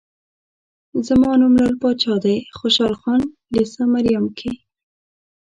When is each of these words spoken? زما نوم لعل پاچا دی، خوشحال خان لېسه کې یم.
زما 1.07 1.31
نوم 1.39 1.53
لعل 1.61 1.75
پاچا 1.81 2.15
دی، 2.23 2.37
خوشحال 2.57 2.93
خان 3.01 3.21
لېسه 3.53 3.83
کې 3.93 4.09
یم. 4.15 4.27